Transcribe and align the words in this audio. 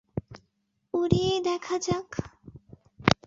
উড়িয়েই 0.93 1.39
দেখা 1.43 1.75
যাক। 1.79 2.09